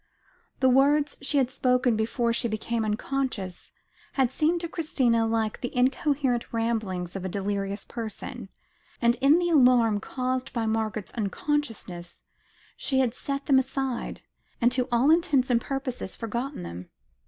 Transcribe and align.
The 0.61 0.67
words 0.67 1.15
she 1.21 1.37
had 1.37 1.51
spoken 1.51 1.95
before 1.95 2.33
she 2.33 2.47
became 2.47 2.83
unconscious, 2.83 3.71
had 4.13 4.31
seemed 4.31 4.59
to 4.61 4.67
Christina 4.67 5.27
like 5.27 5.61
the 5.61 5.77
incoherent 5.77 6.51
ramblings 6.51 7.15
of 7.15 7.23
a 7.23 7.29
delirious 7.29 7.85
person, 7.85 8.49
and 8.99 9.13
in 9.21 9.37
the 9.37 9.49
alarm 9.51 9.99
caused 9.99 10.53
by 10.53 10.65
Margaret's 10.65 11.11
unconsciousness, 11.13 12.23
she 12.75 12.97
had 12.97 13.13
set 13.13 13.45
them 13.45 13.59
aside, 13.59 14.21
and 14.59 14.71
to 14.71 14.87
all 14.91 15.11
intents 15.11 15.51
and 15.51 15.61
purposes 15.61 16.15
forgotten 16.15 16.63
them. 16.63 16.89